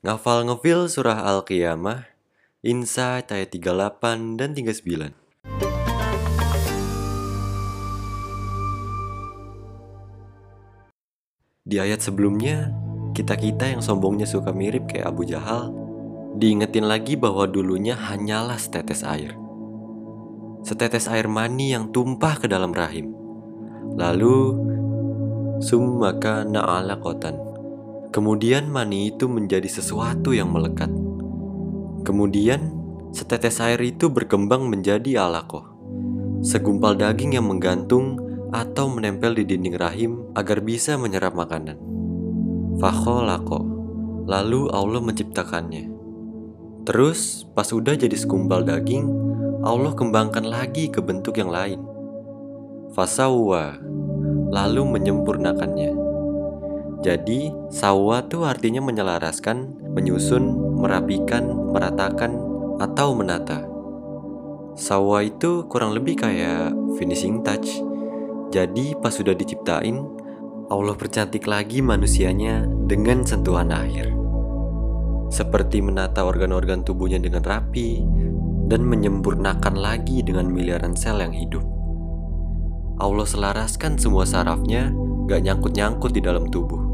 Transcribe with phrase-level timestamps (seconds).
[0.00, 2.08] Ngafal ngefil surah Al-Qiyamah,
[2.64, 5.12] Insight ayat 38 dan 39.
[11.68, 12.72] Di ayat sebelumnya,
[13.12, 15.68] kita-kita yang sombongnya suka mirip kayak Abu Jahal,
[16.40, 19.36] diingetin lagi bahwa dulunya hanyalah setetes air.
[20.64, 23.12] Setetes air mani yang tumpah ke dalam rahim.
[24.00, 24.56] Lalu,
[25.60, 27.49] summaka na'ala kotan
[28.10, 30.90] Kemudian mani itu menjadi sesuatu yang melekat.
[32.02, 32.74] Kemudian
[33.14, 35.62] setetes air itu berkembang menjadi alaqoh,
[36.42, 38.18] segumpal daging yang menggantung
[38.50, 41.78] atau menempel di dinding rahim agar bisa menyerap makanan.
[42.82, 43.62] Fakholako,
[44.26, 45.86] lalu Allah menciptakannya.
[46.82, 49.06] Terus pas udah jadi segumpal daging,
[49.62, 51.78] Allah kembangkan lagi ke bentuk yang lain.
[52.90, 53.78] Fasawa,
[54.50, 55.79] lalu menyempurnakannya.
[57.00, 62.36] Jadi, sawa itu artinya menyelaraskan, menyusun, merapikan, meratakan,
[62.76, 63.64] atau menata.
[64.76, 67.80] Sawa itu kurang lebih kayak finishing touch.
[68.52, 69.96] Jadi, pas sudah diciptain,
[70.68, 74.12] Allah percantik lagi manusianya dengan sentuhan akhir.
[75.32, 78.02] Seperti menata organ-organ tubuhnya dengan rapi
[78.68, 81.62] dan menyempurnakan lagi dengan miliaran sel yang hidup.
[83.00, 84.92] Allah selaraskan semua sarafnya
[85.30, 86.89] gak nyangkut-nyangkut di dalam tubuh.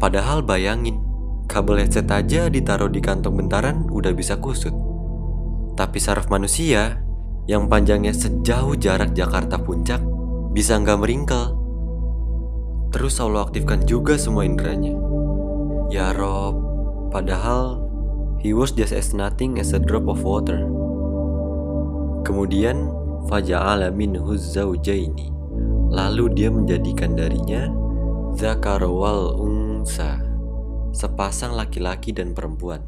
[0.00, 0.96] Padahal bayangin,
[1.44, 4.72] kabel headset aja ditaruh di kantong bentaran udah bisa kusut.
[5.76, 7.04] Tapi saraf manusia
[7.44, 10.00] yang panjangnya sejauh jarak Jakarta Puncak
[10.56, 11.52] bisa nggak meringkel.
[12.96, 14.96] Terus Allah aktifkan juga semua inderanya.
[15.92, 16.56] Ya Rob,
[17.12, 17.84] padahal
[18.40, 20.64] he was just as nothing as a drop of water.
[22.24, 22.88] Kemudian
[23.28, 25.28] faja'ala minhu zaujaini.
[25.90, 27.66] Lalu dia menjadikan darinya
[28.38, 29.34] zakar wal
[29.80, 30.20] Unsa,
[30.92, 32.84] sepasang laki-laki dan perempuan.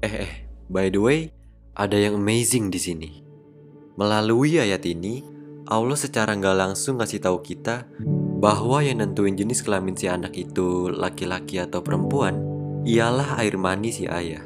[0.00, 0.32] Eh, eh,
[0.72, 1.20] by the way,
[1.76, 3.10] ada yang amazing di sini.
[4.00, 5.20] Melalui ayat ini,
[5.68, 7.84] Allah secara nggak langsung ngasih tahu kita
[8.40, 12.40] bahwa yang nentuin jenis kelamin si anak itu laki-laki atau perempuan
[12.88, 14.40] ialah air mani si ayah.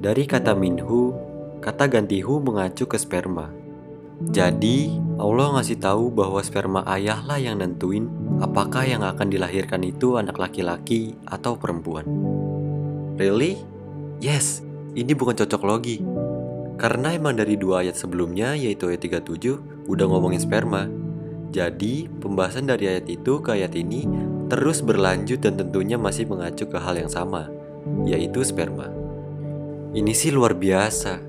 [0.00, 1.12] Dari kata minhu,
[1.60, 3.52] kata gantihu mengacu ke sperma.
[4.24, 4.88] Jadi,
[5.20, 8.08] Allah ngasih tahu bahwa sperma ayahlah yang nentuin
[8.40, 12.06] apakah yang akan dilahirkan itu anak laki-laki atau perempuan.
[13.20, 13.60] Really?
[14.22, 14.62] Yes,
[14.96, 15.98] ini bukan cocok logi.
[16.80, 20.88] Karena emang dari dua ayat sebelumnya yaitu ayat 37 udah ngomongin sperma.
[21.52, 24.08] Jadi, pembahasan dari ayat itu ke ayat ini
[24.48, 27.48] terus berlanjut dan tentunya masih mengacu ke hal yang sama,
[28.04, 28.88] yaitu sperma.
[29.92, 31.20] Ini sih luar biasa.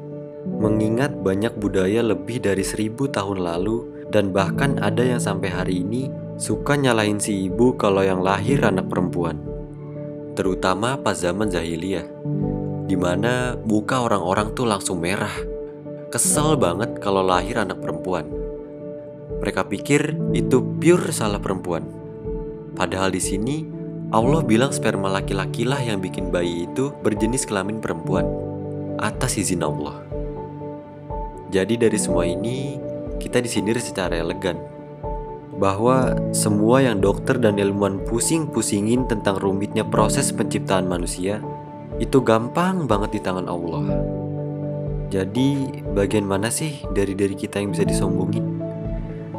[0.44, 6.12] Mengingat banyak budaya lebih dari seribu tahun lalu dan bahkan ada yang sampai hari ini
[6.44, 9.40] suka nyalahin si ibu kalau yang lahir anak perempuan.
[10.36, 12.04] Terutama pas zaman jahiliyah,
[12.84, 15.32] di mana muka orang-orang tuh langsung merah.
[16.12, 18.28] Kesel banget kalau lahir anak perempuan.
[19.40, 21.88] Mereka pikir itu pure salah perempuan.
[22.76, 23.64] Padahal di sini
[24.12, 28.28] Allah bilang sperma laki-lakilah yang bikin bayi itu berjenis kelamin perempuan
[29.00, 29.96] atas izin Allah.
[31.56, 32.76] Jadi dari semua ini
[33.16, 34.73] kita disindir secara elegan
[35.58, 41.40] bahwa semua yang dokter dan ilmuwan pusing-pusingin tentang rumitnya proses penciptaan manusia
[42.02, 43.86] itu gampang banget di tangan Allah.
[45.14, 48.66] Jadi, bagian mana sih dari dari kita yang bisa disombongin?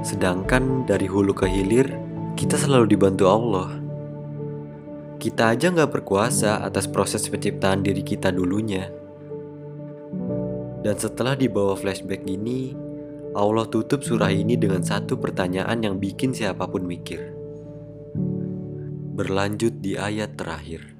[0.06, 1.90] Sedangkan dari hulu ke hilir,
[2.38, 3.74] kita selalu dibantu Allah.
[5.18, 8.86] Kita aja nggak berkuasa atas proses penciptaan diri kita dulunya.
[10.84, 12.76] Dan setelah dibawa flashback gini,
[13.34, 17.34] Allah tutup surah ini dengan satu pertanyaan yang bikin siapa pun mikir.
[19.18, 20.93] Berlanjut di ayat terakhir.